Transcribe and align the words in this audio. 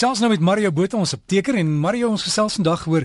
gesels 0.00 0.22
nou 0.22 0.30
met 0.32 0.40
Mario 0.40 0.70
Botha 0.72 0.96
ons 0.96 1.10
apteker 1.12 1.58
en 1.60 1.72
Mario 1.76 2.08
ons 2.08 2.22
gesels 2.24 2.54
vandag 2.56 2.86
oor 2.88 3.04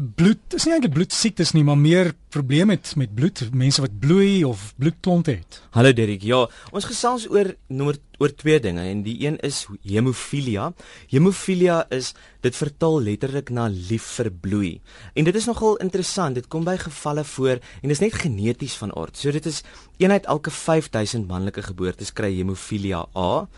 bloed. 0.00 0.40
Dis 0.52 0.64
nie 0.66 0.74
eintlik 0.74 0.94
bloedsiektes 0.94 1.52
nie, 1.56 1.64
maar 1.66 1.78
meer 1.78 2.12
probleme 2.32 2.72
met 2.72 2.94
met 2.96 3.12
bloed, 3.14 3.42
mense 3.52 3.82
wat 3.84 3.98
bloei 4.00 4.44
of 4.44 4.72
bloedklonte 4.80 5.34
het. 5.34 5.60
Hallo 5.76 5.92
Derek. 5.92 6.24
Ja, 6.24 6.46
ons 6.72 6.86
gesels 6.88 7.28
oor 7.30 7.52
nommer 7.68 7.98
oor 8.22 8.32
twee 8.38 8.60
dinge 8.62 8.84
en 8.86 9.02
die 9.04 9.16
een 9.24 9.38
is 9.44 9.64
hemofilia. 9.82 10.70
Hemofilia 11.10 11.82
is 11.90 12.12
dit 12.44 12.56
vertaal 12.56 13.00
letterlik 13.02 13.50
na 13.50 13.68
lief 13.72 14.06
vir 14.16 14.30
bloei. 14.30 14.72
En 15.14 15.28
dit 15.28 15.36
is 15.36 15.48
nogal 15.50 15.76
interessant. 15.84 16.38
Dit 16.38 16.48
kom 16.48 16.64
by 16.64 16.76
gevalle 16.80 17.24
voor 17.24 17.58
en 17.58 17.88
dit 17.88 17.96
is 17.96 18.04
net 18.04 18.20
geneties 18.22 18.76
van 18.80 18.94
aard. 18.96 19.18
So 19.18 19.32
dit 19.34 19.46
is 19.46 19.62
een 19.98 20.14
uit 20.14 20.26
elke 20.26 20.50
5000 20.50 21.28
manlike 21.28 21.62
geboortes 21.62 22.12
kry 22.12 22.32
hemofilia 22.36 23.06
A 23.16 23.48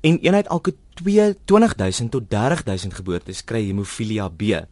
en 0.00 0.18
een 0.22 0.34
uit 0.34 0.46
elke 0.46 0.74
22000 1.02 2.10
tot 2.10 2.30
30000 2.30 2.94
geboortes 2.94 3.44
kry 3.44 3.66
hemofilia 3.66 4.28
B. 4.28 4.62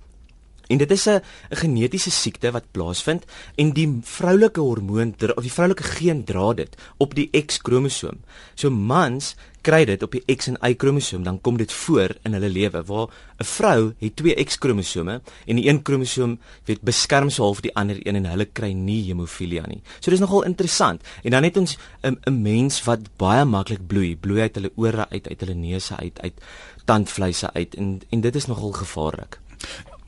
En 0.71 0.79
dit 0.79 0.91
is 0.91 1.07
'n 1.09 1.23
genetiese 1.51 2.11
siekte 2.11 2.51
wat 2.51 2.71
plaasvind 2.71 3.25
en 3.55 3.73
die 3.73 3.99
vroulike 4.03 4.61
hormoon 4.61 5.15
of 5.35 5.43
die 5.43 5.53
vroulike 5.53 5.83
geen 5.83 6.25
dra 6.25 6.53
dit 6.55 6.77
op 6.97 7.15
die 7.15 7.31
X-kromosoom. 7.47 8.21
So 8.55 8.71
mans 8.71 9.35
kry 9.61 9.85
dit 9.85 10.03
op 10.03 10.15
die 10.17 10.23
X 10.37 10.47
en 10.47 10.57
Y 10.63 10.75
kromosoom, 10.75 11.23
dan 11.23 11.41
kom 11.41 11.57
dit 11.57 11.73
voor 11.73 12.15
in 12.25 12.33
hulle 12.33 12.49
lewe 12.49 12.83
waar 12.85 13.09
'n 13.39 13.45
vrou 13.45 13.93
het 13.99 14.17
twee 14.17 14.45
X-kromosome 14.45 15.21
en 15.47 15.57
die 15.57 15.69
een 15.69 15.83
kromosoom 15.83 16.39
weet 16.65 16.81
beskerm 16.81 17.31
so 17.31 17.43
half 17.43 17.61
die 17.61 17.75
ander 17.75 18.07
een 18.07 18.17
en 18.17 18.25
hulle 18.25 18.45
kry 18.45 18.73
nie 18.73 19.03
hemofilia 19.07 19.67
nie. 19.67 19.83
So 20.01 20.11
dis 20.11 20.21
nogal 20.21 20.45
interessant. 20.45 21.03
En 21.23 21.31
dan 21.31 21.43
het 21.43 21.57
ons 21.57 21.79
'n 22.03 22.19
'n 22.25 22.43
mens 22.43 22.85
wat 22.85 23.01
baie 23.17 23.45
maklik 23.45 23.87
bloei, 23.87 24.17
bloei 24.17 24.41
uit 24.41 24.55
hulle 24.55 24.73
ore 24.77 25.09
uit, 25.09 25.29
uit 25.29 25.41
hulle 25.41 25.55
neuse 25.55 25.97
uit, 25.97 26.21
uit 26.21 26.35
tandvleise 26.85 27.53
uit 27.53 27.75
en 27.75 28.01
en 28.11 28.21
dit 28.21 28.35
is 28.35 28.47
nogal 28.47 28.73
gevaarlik. 28.73 29.41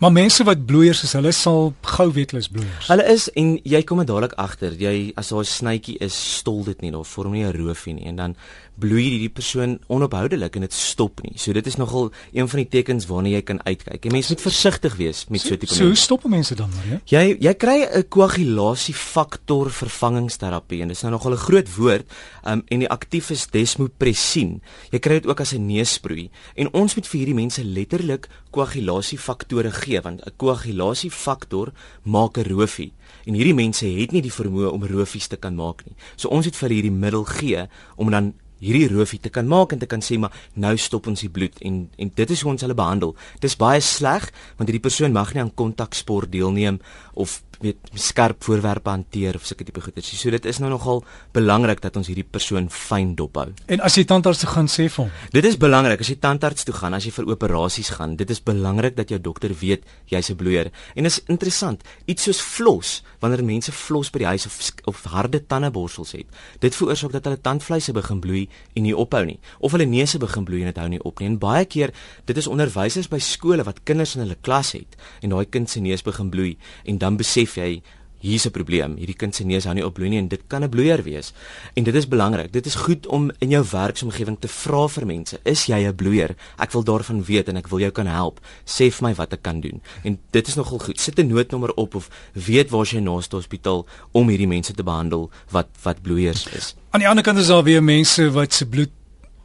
Maar 0.02 0.12
mense 0.12 0.42
wat 0.44 0.64
bloeiers 0.66 1.04
is, 1.06 1.12
hulle 1.14 1.30
sal 1.30 1.68
gou 1.86 2.08
weet 2.10 2.32
hulle 2.32 2.42
is 2.42 2.48
bloeiers. 2.50 2.88
Hulle 2.90 3.04
is 3.06 3.28
en 3.38 3.52
jy 3.62 3.80
kom 3.86 4.00
dadelik 4.02 4.32
agter, 4.42 4.74
jy 4.74 5.12
as 5.14 5.28
daar 5.30 5.44
'n 5.44 5.50
snytjie 5.52 5.94
is, 6.02 6.16
stol 6.38 6.64
dit 6.64 6.80
nie, 6.82 6.90
daar 6.90 7.06
vorm 7.06 7.32
nie 7.32 7.44
'n 7.44 7.54
roofie 7.54 7.94
nie 7.94 8.06
en 8.10 8.16
dan 8.16 8.36
bloei 8.82 9.04
hierdie 9.06 9.30
persoon 9.32 9.76
onophoudelik 9.92 10.56
en 10.58 10.66
dit 10.66 10.74
stop 10.76 11.22
nie. 11.24 11.34
So 11.40 11.54
dit 11.56 11.66
is 11.70 11.78
nogal 11.80 12.10
een 12.34 12.48
van 12.50 12.62
die 12.62 12.68
tekens 12.72 13.06
waarna 13.10 13.32
jy 13.32 13.42
kan 13.46 13.60
uitkyk. 13.62 14.08
En 14.08 14.16
mense 14.16 14.34
moet 14.34 14.44
versigtig 14.44 14.96
wees 14.98 15.24
met 15.28 15.40
so 15.40 15.54
'n 15.54 15.58
tipe 15.58 15.70
mense. 15.70 15.82
So 15.82 15.90
hoe 15.90 15.96
stop 15.96 16.24
mense 16.28 16.54
dan 16.54 16.70
maar, 16.74 16.86
ja? 16.90 16.98
Jy 17.04 17.36
jy 17.40 17.54
kry 17.54 17.78
'n 17.84 18.08
koagulasiefaktor 18.08 19.70
vervangingsterapie 19.70 20.82
en 20.82 20.88
dit 20.88 20.96
is 20.96 21.02
nou 21.02 21.12
nogal 21.12 21.32
'n 21.32 21.44
groot 21.46 21.74
woord. 21.76 22.06
Um 22.44 22.62
en 22.68 22.78
die 22.78 22.88
aktief 22.88 23.30
is 23.30 23.46
desmopressin. 23.46 24.62
Jy 24.90 24.98
kry 24.98 25.20
dit 25.20 25.26
ook 25.26 25.40
as 25.40 25.52
'n 25.52 25.66
neusproei 25.66 26.30
en 26.56 26.72
ons 26.72 26.94
moet 26.94 27.06
vir 27.06 27.18
hierdie 27.18 27.34
mense 27.34 27.64
letterlik 27.64 28.28
koagulasiefaktor 28.50 29.70
gee 29.72 30.00
want 30.00 30.20
'n 30.20 30.32
koagulasiefaktor 30.36 31.72
maak 32.02 32.38
'n 32.38 32.48
rofie 32.48 32.92
en 33.26 33.34
hierdie 33.34 33.54
mense 33.54 33.86
het 33.86 34.12
nie 34.12 34.22
die 34.24 34.32
vermoë 34.32 34.70
om 34.72 34.84
rofies 34.84 35.28
te 35.30 35.36
kan 35.36 35.54
maak 35.54 35.84
nie. 35.86 35.94
So 36.16 36.28
ons 36.28 36.48
het 36.48 36.56
vir 36.56 36.74
hierdie 36.76 36.94
middel 36.94 37.24
gee 37.24 37.66
om 37.96 38.10
dan 38.10 38.32
hierdie 38.62 38.88
roofie 38.92 39.20
te 39.20 39.32
kan 39.34 39.48
maak 39.50 39.74
en 39.74 39.82
te 39.82 39.90
kan 39.90 40.02
sê 40.04 40.18
maar 40.22 40.34
nou 40.54 40.72
stop 40.78 41.08
ons 41.10 41.24
die 41.24 41.30
bloed 41.32 41.58
en 41.66 41.84
en 41.98 42.12
dit 42.14 42.34
is 42.34 42.42
hoe 42.42 42.52
ons 42.54 42.64
hulle 42.64 42.78
behandel. 42.78 43.16
Dis 43.42 43.58
baie 43.58 43.82
sleg 43.82 44.28
want 44.56 44.68
hierdie 44.68 44.84
persoon 44.86 45.14
mag 45.14 45.34
nie 45.34 45.42
aan 45.42 45.54
kontaksport 45.58 46.32
deelneem 46.32 46.80
of 47.14 47.40
weet 47.62 47.92
skerp 47.94 48.42
voorwerpe 48.44 48.90
hanteer 48.90 49.36
of 49.38 49.46
sulke 49.46 49.64
tipe 49.64 49.80
goeders. 49.80 50.10
So 50.20 50.30
dit 50.30 50.44
is 50.48 50.58
nou 50.62 50.70
nogal 50.72 51.02
belangrik 51.32 51.82
dat 51.84 51.96
ons 51.96 52.08
hierdie 52.10 52.26
persoon 52.26 52.68
fyn 52.70 53.14
dophou. 53.18 53.48
En 53.66 53.80
as 53.80 53.96
jy 53.98 54.04
tandarts 54.08 54.42
toe 54.42 54.50
gaan 54.50 54.68
sê 54.70 54.88
vir 54.88 55.04
hom. 55.04 55.10
Dit 55.34 55.46
is 55.48 55.58
belangrik 55.60 56.02
as 56.02 56.10
jy 56.12 56.18
tandarts 56.22 56.66
toe 56.68 56.74
gaan, 56.74 56.94
as 56.94 57.06
jy 57.06 57.12
vir 57.14 57.30
operasies 57.34 57.92
gaan. 57.96 58.16
Dit 58.20 58.30
is 58.30 58.42
belangrik 58.42 58.96
dat 58.98 59.12
jou 59.12 59.20
dokter 59.22 59.54
weet 59.60 59.86
jy's 60.10 60.30
'n 60.30 60.36
bloeier. 60.36 60.70
En 60.94 61.04
is 61.04 61.20
interessant, 61.28 61.82
iets 62.06 62.22
soos 62.22 62.40
flos, 62.40 63.02
wanneer 63.20 63.44
mense 63.44 63.72
flos 63.72 64.10
by 64.10 64.18
die 64.18 64.26
huis 64.26 64.46
of 64.46 64.58
of 64.84 65.04
harde 65.04 65.46
tandeborsels 65.46 66.12
het, 66.12 66.26
dit 66.60 66.74
veroorsaak 66.74 67.12
dat 67.12 67.24
hulle 67.24 67.40
tandvleise 67.40 67.92
begin 67.92 68.20
bloei 68.20 68.48
en 68.74 68.82
nie 68.82 68.96
ophou 68.96 69.24
nie, 69.24 69.38
of 69.60 69.72
hulle 69.72 69.84
neuse 69.84 70.18
begin 70.18 70.44
bloei 70.44 70.60
en 70.60 70.72
dit 70.72 70.76
hou 70.76 70.88
nie 70.88 71.02
op 71.02 71.20
nie. 71.20 71.28
En 71.28 71.38
baie 71.38 71.64
keer, 71.64 71.92
dit 72.24 72.36
is 72.36 72.46
onderwysers 72.46 73.08
by 73.08 73.18
skole 73.18 73.62
wat 73.62 73.82
kinders 73.84 74.16
in 74.16 74.24
hulle 74.24 74.38
klas 74.40 74.72
het 74.72 74.96
en 75.22 75.30
daai 75.34 75.46
kind 75.46 75.70
se 75.70 75.80
neus 75.80 76.02
begin 76.02 76.30
bloei 76.30 76.56
en 76.84 76.98
dan 76.98 77.16
besef 77.20 77.51
besef 77.52 77.56
jy 77.56 77.82
hier's 78.22 78.46
'n 78.46 78.52
probleem. 78.52 78.96
Hierdie 78.96 79.16
kind 79.16 79.34
se 79.34 79.44
neus 79.44 79.64
hou 79.64 79.74
nie 79.74 79.84
op 79.84 79.94
bloei 79.94 80.08
nie 80.08 80.18
en 80.18 80.28
dit 80.28 80.40
kan 80.46 80.62
'n 80.62 80.68
bloeier 80.68 81.02
wees. 81.02 81.32
En 81.74 81.82
dit 81.82 81.94
is 81.94 82.06
belangrik. 82.06 82.52
Dit 82.52 82.66
is 82.66 82.74
goed 82.74 83.06
om 83.06 83.32
in 83.40 83.50
jou 83.50 83.64
werksomgewing 83.70 84.38
te 84.38 84.48
vra 84.48 84.88
vir 84.88 85.06
mense, 85.06 85.40
is 85.44 85.66
jy 85.66 85.88
'n 85.88 85.94
bloeier? 85.94 86.36
Ek 86.58 86.70
wil 86.70 86.84
daarvan 86.84 87.24
weet 87.24 87.48
en 87.48 87.56
ek 87.56 87.68
wil 87.68 87.80
jou 87.80 87.90
kan 87.90 88.06
help. 88.06 88.40
Sê 88.64 88.92
vir 88.92 89.08
my 89.08 89.14
wat 89.14 89.32
ek 89.32 89.42
kan 89.42 89.60
doen. 89.60 89.82
En 90.04 90.18
dit 90.30 90.48
is 90.48 90.54
nogal 90.54 90.78
goed. 90.78 91.00
Sit 91.00 91.18
'n 91.18 91.26
noodnommer 91.26 91.74
op 91.74 91.94
of 91.94 92.08
weet 92.32 92.70
waar 92.70 92.86
jy 92.86 93.00
naaste 93.00 93.36
hospitaal 93.36 93.86
om 94.12 94.28
hierdie 94.28 94.46
mense 94.46 94.72
te 94.72 94.84
behandel 94.84 95.30
wat 95.50 95.68
wat 95.82 96.02
bloeiers 96.02 96.46
is. 96.54 96.76
Aan 96.90 97.00
die 97.00 97.08
ander 97.08 97.24
kant 97.24 97.38
is 97.38 97.46
daar 97.46 97.64
weer 97.64 97.82
mense 97.82 98.30
wat 98.30 98.52
se 98.52 98.66
bloed 98.66 98.90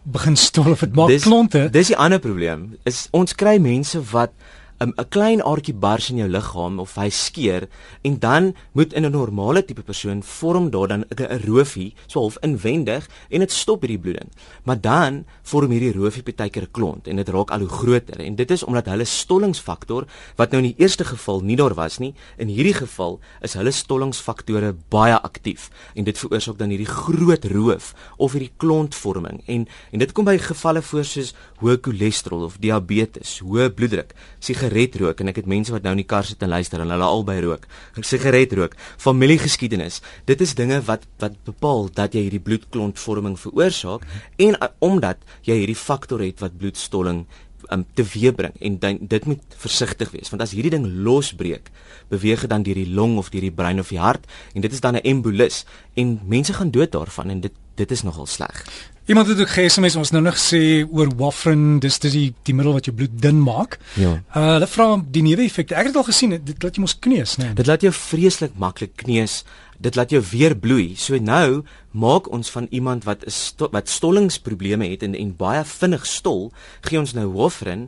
begin 0.03 0.35
stol 0.35 0.72
of 0.72 0.79
dit 0.79 0.96
maak 0.96 1.07
dis, 1.07 1.23
klonte. 1.23 1.69
Dis 1.72 1.88
die 1.88 1.97
ander 1.97 2.19
probleem. 2.19 2.78
Is 2.84 3.07
ons 3.12 3.35
kry 3.35 3.57
mense 3.57 4.01
wat 4.12 4.31
'n 4.79 4.93
'n 4.93 5.09
klein 5.09 5.41
aardjie 5.41 5.73
bars 5.73 6.11
in 6.11 6.19
jou 6.21 6.27
liggaam 6.29 6.77
of 6.79 6.91
hy 7.01 7.09
skeur 7.09 7.65
en 8.05 8.19
dan 8.19 8.53
moet 8.77 8.93
in 8.93 9.05
'n 9.05 9.11
normale 9.11 9.65
tipe 9.65 9.81
persoon 9.81 10.21
vorm 10.21 10.69
daar 10.69 10.88
dan 10.88 11.03
'n 11.09 11.41
rofie 11.49 11.93
so 12.05 12.19
half 12.19 12.38
inwendig 12.41 13.09
en 13.29 13.39
dit 13.39 13.51
stop 13.51 13.81
hierdie 13.81 13.99
bloeding. 13.99 14.29
Maar 14.63 14.81
dan 14.81 15.25
vorm 15.41 15.71
hierdie 15.71 15.93
rofie 15.93 16.21
baie 16.23 16.49
keer 16.49 16.63
'n 16.63 16.71
klont 16.71 17.07
en 17.07 17.16
dit 17.16 17.29
raak 17.29 17.51
al 17.51 17.59
hoe 17.59 17.69
groter. 17.69 18.19
En 18.19 18.35
dit 18.35 18.51
is 18.51 18.63
omdat 18.63 18.85
hulle 18.85 19.05
stollingsfaktor 19.05 20.05
wat 20.35 20.51
nou 20.51 20.63
in 20.63 20.69
die 20.69 20.83
eerste 20.83 21.05
geval 21.05 21.41
nie 21.41 21.55
daar 21.55 21.73
was 21.73 21.97
nie, 21.97 22.13
in 22.37 22.47
hierdie 22.47 22.77
geval 22.77 23.19
is 23.41 23.53
hulle 23.53 23.71
stollingsfaktore 23.71 24.75
baie 24.89 25.21
aktief. 25.21 25.71
En 25.95 26.03
dit 26.03 26.17
veroorsaak 26.17 26.57
dan 26.57 26.69
hierdie 26.69 26.85
groot 26.85 27.45
roof 27.45 27.95
of 28.17 28.31
hierdie 28.31 28.53
klontvorming. 28.57 29.41
En 29.47 29.67
en 29.91 29.99
dit 29.99 30.11
kom 30.11 30.25
by 30.25 30.37
gevalle 30.37 30.81
voor 30.81 31.05
soos 31.05 31.33
hoë 31.61 31.77
cholesterol 31.81 32.43
of 32.43 32.57
diabetes, 32.59 33.39
hoë 33.39 33.69
bloeddruk, 33.69 34.13
sigaret 34.39 34.66
sigaret 34.67 34.95
rook 35.00 35.22
en 35.22 35.31
ek 35.31 35.41
het 35.41 35.47
mense 35.47 35.72
wat 35.72 35.83
nou 35.83 35.94
in 35.95 36.01
die 36.01 36.07
kar 36.07 36.25
sit 36.28 36.41
en 36.44 36.51
luister 36.51 36.81
en 36.81 36.91
hulle 36.91 37.07
albei 37.07 37.39
rook. 37.41 37.67
Sigaret 38.01 38.53
rook, 38.53 38.75
familiegeskiedenis. 39.00 40.01
Dit 40.25 40.41
is 40.41 40.55
dinge 40.55 40.81
wat 40.88 41.07
wat 41.19 41.35
bepaal 41.45 41.89
dat 41.94 42.13
jy 42.13 42.28
hierdie 42.28 42.44
bloedklontvorming 42.44 43.38
veroorsaak 43.39 44.05
en 44.38 44.55
uh, 44.57 44.69
omdat 44.79 45.17
jy 45.44 45.61
hierdie 45.61 45.78
faktor 45.78 46.22
het 46.22 46.41
wat 46.44 46.57
bloedstolling 46.57 47.25
um, 47.72 47.85
teweeg 47.97 48.35
bring 48.35 48.55
en 48.59 48.79
dan, 48.79 49.00
dit 49.01 49.25
moet 49.25 49.57
versigtig 49.57 50.11
wees 50.13 50.29
want 50.29 50.44
as 50.44 50.53
hierdie 50.55 50.73
ding 50.75 50.85
losbreek 51.03 51.72
beweeg 52.11 52.45
dit 52.45 52.51
dan 52.51 52.63
deur 52.63 52.78
die 52.78 52.94
long 52.94 53.17
of 53.17 53.31
deur 53.34 53.44
die 53.44 53.53
brein 53.53 53.81
of 53.81 53.91
die 53.94 54.01
hart 54.01 54.28
en 54.53 54.61
dit 54.66 54.73
is 54.73 54.84
dan 54.84 54.95
'n 54.95 55.03
embolis 55.03 55.66
en 55.95 56.19
mense 56.25 56.53
gaan 56.53 56.72
dood 56.72 56.91
daarvan 56.91 57.29
en 57.29 57.41
dit 57.41 57.53
dit 57.77 57.91
is 57.91 58.03
nogal 58.03 58.25
sleg. 58.25 58.63
Iemand 59.07 59.29
het 59.31 59.39
ook 59.39 59.53
geSMS 59.55 59.95
ons 59.95 60.09
nou 60.11 60.19
nog 60.19 60.35
sê 60.35 60.59
oor 60.83 61.07
warfarin, 61.15 61.77
dis 61.79 61.95
dis 62.03 62.11
die 62.11 62.25
die 62.43 62.55
middel 62.55 62.73
wat 62.75 62.89
jou 62.89 62.95
bloed 62.95 63.13
dun 63.23 63.38
maak. 63.39 63.77
Ja. 63.95 64.17
Uh 64.35 64.57
hulle 64.57 64.67
vra 64.67 64.88
die 65.15 65.23
neeweffekte. 65.23 65.77
Ek 65.79 65.87
het 65.91 65.95
al 65.95 66.07
gesien 66.09 66.35
dit 66.35 66.63
laat 66.63 66.75
jy 66.75 66.83
mos 66.83 66.97
kneus, 66.99 67.37
né? 67.39 67.45
Nee. 67.45 67.57
Dit 67.61 67.71
laat 67.71 67.85
jou 67.87 67.93
vreeslik 67.95 68.57
maklik 68.59 68.97
kneus. 69.05 69.45
Dit 69.79 69.95
laat 69.95 70.11
jou 70.11 70.19
weer 70.33 70.57
bloei. 70.59 70.89
So 70.99 71.16
nou 71.23 71.63
maak 71.95 72.27
ons 72.35 72.51
van 72.51 72.67
iemand 72.69 73.07
wat 73.07 73.23
is 73.29 73.39
sto 73.53 73.71
wat 73.71 73.87
stollingsprobleme 73.87 74.91
het 74.91 75.07
en 75.07 75.16
en 75.16 75.31
baie 75.39 75.63
vinnig 75.63 76.03
stol, 76.05 76.49
gee 76.81 76.99
ons 76.99 77.16
nou 77.16 77.29
warfarin 77.31 77.87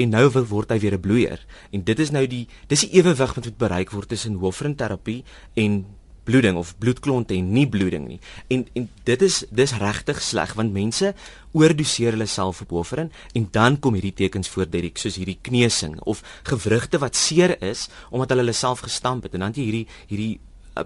en 0.00 0.14
nou 0.14 0.26
word 0.30 0.70
hy 0.70 0.78
weer 0.78 0.94
'n 0.94 1.00
bloeier. 1.00 1.40
En 1.72 1.82
dit 1.84 1.98
is 1.98 2.10
nou 2.10 2.26
die 2.26 2.46
dis 2.68 2.86
die 2.86 2.94
ewewig 2.94 3.34
wat 3.34 3.44
moet 3.44 3.58
bereik 3.58 3.90
word 3.90 4.08
tussen 4.08 4.38
warfarin 4.38 4.76
terapie 4.76 5.24
en 5.54 5.84
bloeding 6.24 6.56
of 6.56 6.74
bloedklonte 6.78 7.34
en 7.34 7.52
nie 7.52 7.66
bloeding 7.68 8.06
nie. 8.08 8.20
En 8.48 8.66
en 8.74 8.88
dit 9.04 9.22
is 9.22 9.44
dis 9.50 9.76
regtig 9.78 10.22
sleg 10.22 10.54
want 10.58 10.72
mense 10.72 11.14
oordoseer 11.52 12.14
hulle 12.16 12.28
self 12.30 12.60
op 12.60 12.76
hoferin 12.78 13.12
en 13.34 13.48
dan 13.50 13.78
kom 13.78 13.96
hierdie 13.98 14.14
tekens 14.24 14.48
voor 14.48 14.68
Derek 14.70 14.98
soos 14.98 15.18
hierdie 15.18 15.38
kneusing 15.42 15.98
of 16.00 16.22
gewrigte 16.48 16.98
wat 17.02 17.16
seer 17.16 17.56
is 17.62 17.88
omdat 18.10 18.34
hulle 18.34 18.46
hulle 18.46 18.56
self 18.56 18.84
gestamp 18.86 19.26
het 19.26 19.34
en 19.34 19.46
dan 19.46 19.56
jy 19.56 19.66
hierdie 19.66 19.86
hierdie 20.10 20.38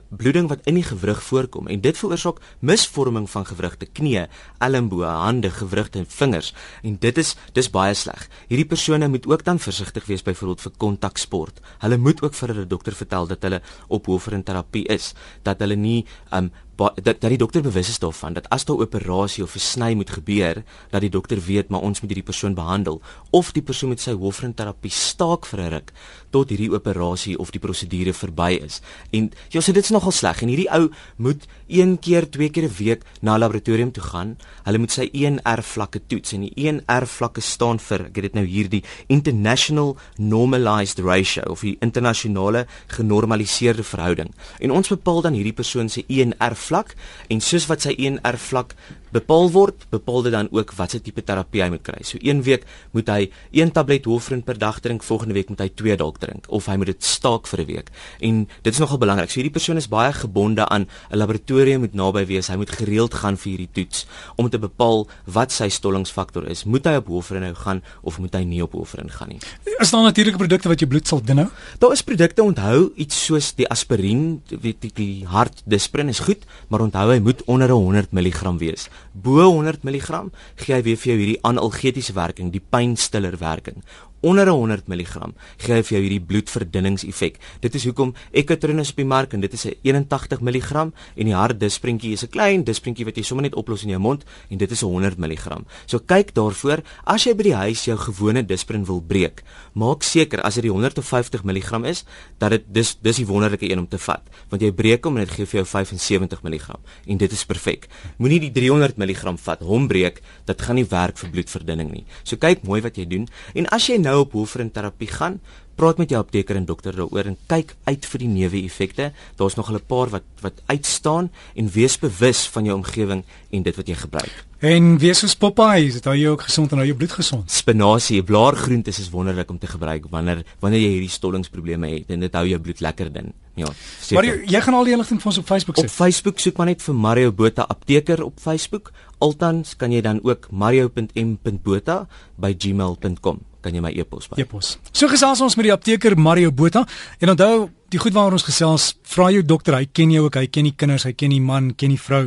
bloeding 0.08 0.48
wat 0.48 0.64
in 0.68 0.78
die 0.78 0.86
gewrig 0.86 1.20
voorkom 1.22 1.68
en 1.68 1.80
dit 1.84 1.98
veroorsaak 1.98 2.40
misvorming 2.60 3.26
van 3.30 3.46
gewrigte 3.46 3.86
knie, 3.86 4.26
elmboë, 4.64 5.10
hande, 5.24 5.50
gewrigte 5.50 6.00
en 6.02 6.08
vingers 6.08 6.52
en 6.82 6.96
dit 7.00 7.18
is 7.18 7.34
dis 7.56 7.70
baie 7.70 7.94
sleg. 7.94 8.28
Hierdie 8.48 8.68
persone 8.68 9.08
moet 9.08 9.26
ook 9.30 9.44
dan 9.44 9.58
versigtig 9.58 10.06
wees 10.10 10.24
byvoorbeeld 10.24 10.64
vir 10.66 10.74
kontaksport. 10.78 11.60
Hulle 11.84 11.98
moet 11.98 12.22
ook 12.22 12.34
vir 12.34 12.54
hulle 12.54 12.66
dokter 12.66 12.96
vertel 12.96 13.28
dat 13.30 13.42
hulle 13.42 13.60
op 13.88 14.06
hoofrenterapie 14.06 14.86
is, 14.92 15.12
dat 15.42 15.60
hulle 15.60 15.76
nie 15.76 16.04
um 16.32 16.50
dat 16.76 17.20
dat 17.20 17.30
die 17.30 17.38
dokter 17.38 17.62
bewus 17.62 17.88
is 17.88 17.98
daarvan 17.98 18.32
dat 18.32 18.48
as 18.48 18.64
daar 18.64 18.76
'n 18.76 18.80
operasie 18.80 19.42
of 19.42 19.54
'n 19.54 19.58
sny 19.58 19.94
moet 19.94 20.10
gebeur, 20.10 20.62
dat 20.90 21.00
die 21.00 21.10
dokter 21.10 21.40
weet 21.40 21.68
maar 21.68 21.80
ons 21.80 22.00
moet 22.00 22.10
hierdie 22.10 22.30
persoon 22.32 22.54
behandel 22.54 23.02
of 23.30 23.52
die 23.52 23.62
persoon 23.62 23.88
met 23.88 24.00
sy 24.00 24.12
hoofrenterapie 24.12 24.90
staak 24.90 25.46
vir 25.46 25.60
'n 25.60 25.68
ruk 25.68 25.92
tot 26.30 26.48
hierdie 26.48 26.72
operasie 26.72 27.38
of 27.38 27.50
die 27.50 27.60
prosedure 27.60 28.12
verby 28.12 28.58
is. 28.64 28.80
En 29.10 29.30
ja, 29.48 29.60
so 29.60 29.72
dit 29.72 29.84
is 29.84 29.90
nogal 29.90 30.10
sleg 30.10 30.42
en 30.42 30.48
hierdie 30.48 30.70
ou 30.70 30.90
moet 31.16 31.46
een 31.66 31.98
keer, 31.98 32.30
twee 32.30 32.50
keer 32.50 32.64
'n 32.64 32.74
week 32.78 33.02
na 33.20 33.38
laboratorium 33.38 33.92
toe 33.92 34.02
gaan. 34.02 34.36
Hulle 34.64 34.78
moet 34.78 34.90
sy 34.90 35.08
ENR 35.12 35.62
vlakke 35.62 36.00
toets 36.06 36.32
en 36.32 36.40
die 36.40 36.52
ENR 36.54 37.06
vlakke 37.06 37.40
staan 37.40 37.78
vir 37.78 38.00
ek 38.00 38.16
het 38.16 38.22
dit 38.22 38.34
nou 38.34 38.44
hier 38.44 38.68
die 38.68 38.82
International 39.06 39.96
Normalized 40.16 40.98
Ratio 40.98 41.42
of 41.50 41.60
die 41.60 41.76
internasionale 41.80 42.66
genormaliseerde 42.86 43.82
verhouding. 43.82 44.34
En 44.58 44.70
ons 44.70 44.88
bepaal 44.88 45.20
dan 45.20 45.32
hierdie 45.32 45.52
persoon 45.52 45.88
se 45.88 46.04
ENR 46.08 46.56
vlak 46.68 46.94
en 47.28 47.40
soos 47.40 47.68
wat 47.70 47.84
sy 47.86 47.94
ENR 47.98 48.38
vlak 48.38 48.74
bepaal 49.14 49.50
word, 49.54 49.84
bepaal 49.92 50.24
dit 50.26 50.34
dan 50.34 50.48
ook 50.50 50.72
watse 50.74 50.98
tipe 51.02 51.22
terapie 51.22 51.62
hy 51.62 51.68
moet 51.70 51.84
kry. 51.86 52.00
So 52.06 52.18
een 52.22 52.42
week 52.46 52.64
moet 52.96 53.10
hy 53.12 53.20
een 53.54 53.70
tablet 53.74 54.08
Hoofrin 54.10 54.42
per 54.42 54.58
dag 54.58 54.80
drink, 54.82 55.04
volgende 55.06 55.36
week 55.36 55.52
moet 55.52 55.62
hy 55.62 55.68
twee 55.78 55.96
dalk 56.00 56.18
drink 56.22 56.48
of 56.48 56.66
hy 56.70 56.76
moet 56.80 56.90
dit 56.90 57.04
staak 57.04 57.46
vir 57.46 57.60
'n 57.62 57.66
week. 57.66 57.90
En 58.20 58.48
dit 58.62 58.72
is 58.72 58.80
nogal 58.80 58.98
belangrik. 58.98 59.30
So 59.30 59.40
hierdie 59.40 59.54
persoon 59.54 59.76
is 59.76 59.88
baie 59.88 60.12
gebonde 60.12 60.66
aan 60.68 60.86
'n 61.10 61.16
laboratorium 61.16 61.80
moet 61.80 61.94
naby 61.94 62.26
wees. 62.26 62.48
Hy 62.48 62.56
moet 62.56 62.70
gereeld 62.70 63.14
gaan 63.14 63.36
vir 63.36 63.50
hierdie 63.50 63.72
toets 63.72 64.06
om 64.36 64.50
te 64.50 64.58
bepaal 64.58 65.06
wat 65.26 65.52
sy 65.52 65.68
stollingsfaktor 65.68 66.48
is. 66.48 66.64
Moet 66.64 66.84
hy 66.84 66.96
op 66.96 67.06
Hoofrin 67.06 67.42
nou 67.42 67.54
gaan 67.54 67.82
of 68.02 68.18
moet 68.18 68.34
hy 68.34 68.44
nie 68.44 68.62
op 68.62 68.72
Hoofrin 68.72 69.10
gaan 69.10 69.28
nie? 69.28 69.38
Is 69.78 69.90
daar 69.90 70.02
natuurlike 70.02 70.38
produkte 70.38 70.68
wat 70.68 70.80
jou 70.80 70.88
bloed 70.88 71.06
sal 71.06 71.20
dun 71.20 71.38
hou? 71.38 71.48
Daar 71.78 71.92
is 71.92 72.02
produkte 72.02 72.42
onthou 72.42 72.92
iets 72.96 73.24
soos 73.24 73.54
die 73.54 73.68
aspirien, 73.68 74.42
weet 74.48 74.80
die, 74.80 74.90
die 74.94 75.26
hartdisprin 75.26 76.08
is 76.08 76.18
goed, 76.18 76.44
maar 76.68 76.84
onthou 76.86 77.08
hy 77.12 77.18
moet 77.20 77.44
onder 77.44 77.70
100 77.70 78.12
mg 78.12 78.56
wees. 78.58 78.88
Bo 79.12 79.44
100 79.50 79.84
mg 79.84 80.24
gee 80.64 80.74
hy 80.74 80.82
weer 80.82 80.96
vir 80.96 81.12
jou 81.12 81.18
hierdie 81.20 81.42
analgetiese 81.42 82.16
werking, 82.16 82.52
die 82.52 82.62
pynstiller 82.62 83.38
werking 83.40 83.82
onder 84.24 84.48
100 84.48 84.88
mg 84.88 85.30
gee 85.60 85.82
vir 85.82 85.92
jou 85.92 86.00
hierdie 86.02 86.22
bloedverdunningseffek. 86.24 87.36
Dit 87.60 87.74
is 87.76 87.84
hoekom 87.84 88.14
Ekotrin 88.32 88.80
is 88.80 88.92
op 88.94 89.00
die 89.02 89.08
mark 89.08 89.34
en 89.36 89.44
dit 89.44 89.52
is 89.52 89.66
'n 89.66 89.76
81 89.82 90.40
mg 90.40 90.72
en 91.16 91.26
die 91.28 91.34
harde 91.34 91.58
disprintjie 91.58 92.12
is 92.12 92.24
'n 92.24 92.30
klein 92.30 92.64
disprintjie 92.64 93.04
wat 93.04 93.16
jy 93.16 93.22
sommer 93.22 93.42
net 93.42 93.54
oplos 93.54 93.82
in 93.82 93.90
jou 93.90 94.00
mond 94.00 94.24
en 94.50 94.58
dit 94.58 94.70
is 94.70 94.80
100 94.80 95.18
mg. 95.18 95.64
So 95.86 95.98
kyk 95.98 96.34
daarvoor 96.34 96.82
as 97.04 97.24
jy 97.24 97.34
by 97.34 97.42
die 97.42 97.54
huis 97.54 97.84
jou 97.84 97.96
gewone 97.96 98.42
disprint 98.46 98.86
wil 98.86 99.00
breek, 99.00 99.42
maak 99.74 100.02
seker 100.02 100.40
as 100.42 100.54
dit 100.54 100.64
die 100.64 100.70
150 100.70 101.44
mg 101.44 101.84
is 101.84 102.04
dat 102.38 102.50
dit 102.50 102.62
dis 102.66 102.96
dis 103.02 103.16
die 103.16 103.26
wonderlike 103.26 103.70
een 103.70 103.78
om 103.78 103.88
te 103.88 103.98
vat, 103.98 104.22
want 104.50 104.62
jy 104.62 104.72
breek 104.72 105.04
hom 105.04 105.16
en 105.16 105.24
dit 105.24 105.34
gee 105.34 105.46
vir 105.46 105.60
jou 105.60 105.66
75 105.66 106.42
mg 106.42 106.76
en 107.06 107.16
dit 107.16 107.32
is 107.32 107.44
perfek. 107.44 107.88
Moenie 108.18 108.40
die 108.40 108.52
300 108.52 108.96
mg 108.96 109.38
vat, 109.38 109.60
hom 109.60 109.88
breek, 109.88 110.22
dit 110.46 110.62
gaan 110.62 110.76
nie 110.76 110.88
werk 110.88 111.18
vir 111.18 111.30
bloedverdunning 111.30 111.90
nie. 111.90 112.04
So 112.22 112.36
kyk 112.36 112.64
mooi 112.64 112.80
wat 112.80 112.96
jy 112.96 113.06
doen 113.08 113.28
en 113.54 113.66
as 113.66 113.88
jy 113.88 113.98
nou 113.98 114.13
nou 114.14 114.24
op 114.24 114.38
hoofrin 114.38 114.72
terapie 114.72 115.10
gaan, 115.10 115.40
praat 115.74 115.98
met 115.98 116.12
jou 116.12 116.20
apteker 116.22 116.56
en 116.58 116.66
dokter 116.68 116.94
daaroor 116.94 117.26
en 117.32 117.36
kyk 117.50 117.74
uit 117.88 118.06
vir 118.06 118.22
die 118.22 118.30
neeweffekte. 118.30 119.10
Daar's 119.38 119.56
nog 119.58 119.70
'n 119.70 119.82
paar 119.86 120.08
wat 120.08 120.22
wat 120.40 120.62
uitstaan 120.66 121.30
en 121.54 121.70
wees 121.70 121.98
bewus 121.98 122.46
van 122.48 122.64
jou 122.64 122.76
omgewing 122.76 123.24
en 123.50 123.62
dit 123.62 123.76
wat 123.76 123.88
jy 123.88 123.94
gebruik. 123.94 124.44
En 124.60 124.98
wees 124.98 125.18
soos 125.18 125.34
Popeye, 125.34 125.92
dit 125.92 126.04
hou 126.04 126.16
jou 126.16 126.32
ook 126.32 126.42
gesond 126.42 126.72
en 126.72 126.78
hou 126.78 126.86
jou 126.86 126.96
bloed 126.96 127.12
gesond. 127.12 127.50
Spinasie, 127.50 128.22
blaargroente 128.22 128.90
is 128.90 129.10
wonderlik 129.10 129.50
om 129.50 129.58
te 129.58 129.66
gebruik 129.66 130.04
wanneer 130.10 130.44
wanneer 130.60 130.80
jy 130.80 130.88
hierdie 130.88 131.10
stollingsprobleme 131.10 131.88
het 131.88 132.10
en 132.10 132.20
dit 132.20 132.34
hou 132.34 132.46
jou 132.46 132.60
bloed 132.60 132.80
lekker 132.80 133.12
dun. 133.12 133.32
Ja. 133.54 133.66
Seker. 134.00 134.14
Maar 134.14 134.24
jy, 134.24 134.44
jy 134.46 134.60
gaan 134.60 134.74
al 134.74 134.84
die 134.84 134.92
inligting 134.92 135.20
vir 135.20 135.26
ons 135.26 135.38
op 135.38 135.46
Facebook 135.46 135.76
sit. 135.76 135.84
Op 135.84 135.90
Facebook 135.90 136.38
soek 136.38 136.56
maar 136.56 136.66
net 136.66 136.82
vir 136.82 136.94
Mario 136.94 137.32
Botha 137.32 137.62
apteker 137.62 138.22
op 138.22 138.38
Facebook. 138.38 138.92
Altans 139.18 139.76
kan 139.76 139.92
jy 139.92 140.00
dan 140.00 140.20
ook 140.22 140.48
mario.m.botha 140.50 142.06
by 142.36 142.54
gmail.com 142.58 143.53
kan 143.64 143.74
jy 143.74 143.82
my 143.84 143.92
e-pos 143.96 144.28
by. 144.30 144.38
E-pos. 144.42 144.76
So 144.92 145.08
gesels 145.10 145.40
ons 145.44 145.56
met 145.58 145.68
die 145.68 145.74
apteker 145.74 146.16
Mario 146.20 146.52
Botha 146.52 146.84
en 147.20 147.32
onthou 147.32 147.68
die 147.94 148.00
goed 148.02 148.14
waaroor 148.16 148.36
ons 148.38 148.46
gesels, 148.46 148.92
vra 149.14 149.30
jou 149.32 149.44
dokter, 149.46 149.76
hy 149.78 149.86
ken 149.86 150.12
jou 150.14 150.26
ook, 150.26 150.38
hy 150.40 150.48
ken 150.50 150.68
die 150.68 150.74
kinders, 150.76 151.06
hy 151.06 151.14
ken 151.16 151.32
die 151.34 151.42
man, 151.42 151.72
ken 151.78 151.94
die 151.94 152.00
vrou 152.00 152.26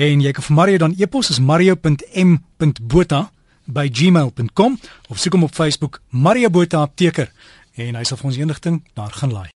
en 0.00 0.24
jy 0.24 0.32
kan 0.34 0.46
vir 0.48 0.58
Mario 0.58 0.82
dan 0.86 0.96
e-pos 0.98 1.32
is 1.34 1.40
mario.m.botha 1.52 3.24
by 3.72 3.86
gmail.com 3.88 4.78
of 5.08 5.18
soek 5.22 5.38
hom 5.38 5.46
op 5.48 5.54
Facebook 5.54 6.00
Mario 6.10 6.50
Botha 6.50 6.82
apteker 6.86 7.28
en 7.80 7.96
hy 7.96 8.04
sal 8.08 8.20
vir 8.20 8.32
ons 8.32 8.40
inligting 8.46 8.82
daar 8.98 9.12
gaan 9.16 9.32
laai. 9.34 9.50